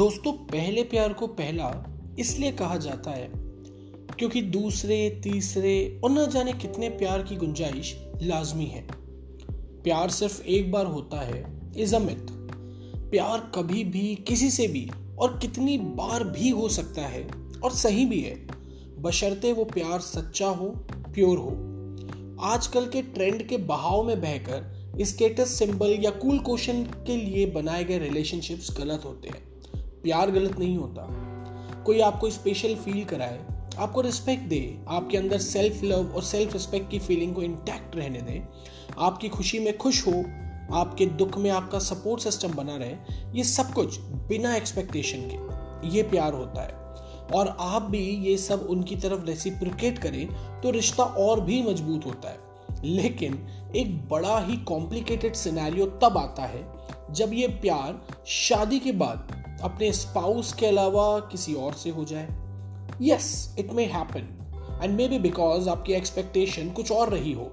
[0.00, 1.66] दोस्तों, पहले प्यार को पहला
[2.18, 3.30] इसलिए कहा जाता है
[4.18, 8.82] क्योंकि दूसरे, तीसरे और न जाने कितने प्यार की गुंजाइश लाजमी है।
[9.84, 11.42] प्यार सिर्फ़ एक बार होता है
[11.76, 12.30] इज़ मिथ
[13.10, 17.26] प्यार कभी भी किसी से भी और कितनी बार भी हो सकता है
[17.64, 18.34] और सही भी है,
[18.98, 21.50] बशर्ते वो प्यार सच्चा हो प्योर हो।
[22.46, 27.84] आजकल के ट्रेंड के बहाव में बहकर स्टेटस सिंबल या कूल क्वेश्चन के लिए बनाए
[27.84, 29.49] गए रिलेशनशिप्स गलत होते हैं।
[30.02, 31.06] प्यार गलत नहीं होता।
[31.86, 33.40] कोई आपको स्पेशल फील कराए,
[33.78, 38.20] आपको रिस्पेक्ट दे, आपके अंदर सेल्फ लव और सेल्फ रिस्पेक्ट की फीलिंग को इंटैक्ट रहने
[38.20, 38.42] दे,
[38.98, 40.12] आपकी खुशी में खुश हो,
[40.72, 42.96] आपके दुख में आपका सपोर्ट सिस्टम बना रहे,
[43.34, 46.78] ये सब कुछ बिना एक्सपेक्टेशन के, ये प्यार होता है।
[47.34, 50.26] और आप भी ये सब उनकी तरफ़ रेसिप्रिकेट करें
[50.60, 52.38] तो रिश्ता और भी मज़बूत होता है।
[52.84, 53.34] लेकिन
[53.76, 56.64] एक बड़ा ही कॉम्प्लिकेटेड सिनेरियो तब आता है,
[57.10, 62.28] जब ये प्यार शादी के बाद अपने स्पाउस के अलावा किसी और से हो जाए।
[63.02, 64.36] Yes it may happen
[64.82, 67.52] and maybe because आपकी एक्सपेक्टेशन कुछ और रही हो।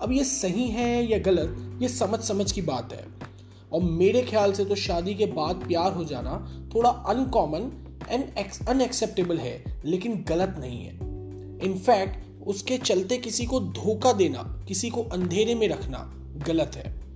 [0.00, 3.06] अब ये सही है या गलत, ये समझ समझ की बात है।
[3.72, 8.24] और मेरे ख्याल से तो शादी के बाद प्यार हो जाना थोड़ा अनकॉमन एंड
[8.68, 10.94] अनएक्सेप्टेबल है, लेकिन गलत नहीं है।
[11.64, 16.12] इनफैक्ट उसके चलते किसी को धोखा देना, किसी को अंधेरे में रखना
[16.46, 17.11] गलत है।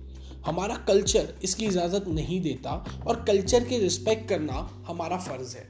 [0.47, 2.71] हमारा कल्चर इसकी इजाज़त नहीं देता
[3.07, 5.63] और कल्चर के रिस्पेक्ट करना हमारा फ़र्ज़ है।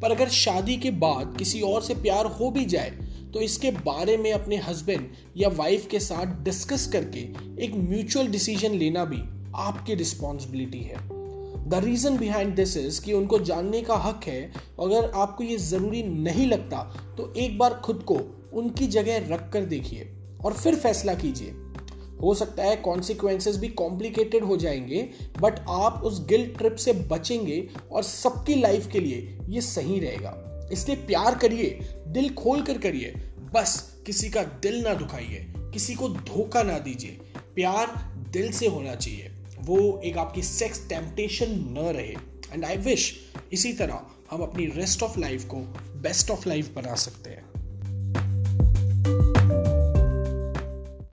[0.00, 2.90] पर अगर शादी के बाद किसी और से प्यार हो भी जाए
[3.34, 7.20] तो इसके बारे में अपने हस्बैंड या वाइफ के साथ डिस्कस करके
[7.64, 9.22] एक म्यूचुअल डिसीज़न लेना भी
[9.56, 10.98] आपकी रिस्पॉन्सिबिलिटी है।
[11.68, 14.42] The reason behind this is कि उनको जानने का हक है,
[14.80, 16.82] अगर आपको ये ज़रूरी नहीं लगता
[17.18, 18.18] तो एक बार खुद को
[18.52, 20.10] उनकी जगह रख कर देखिए
[20.44, 21.54] और फिर फैसला कीजिए।
[22.22, 27.68] हो सकता है कॉन्सिक्वेंसेस भी कॉम्प्लिकेटेड हो जाएँगे बट आप उस गिल्ट ट्रिप से बचेंगे
[27.92, 33.14] और सबकी लाइफ के लिए ये सही रहेगा। इसलिए प्यार करिए, दिल खोल कर करिए,
[33.54, 37.18] बस किसी का दिल ना दुखाइए, किसी को धोखा ना दीजिए।
[37.54, 42.14] प्यार दिल से होना चाहिए, वो एक आपकी सेक्स टेम्पटेशन न रहे।
[42.52, 43.16] एंड आई विश
[43.52, 44.00] इसी तरह
[44.30, 45.56] हम अपनी रेस्ट ऑफ़ लाइफ को
[45.96, 47.45] बेस्ट ऑफ़ लाइफ बना सकते हैं।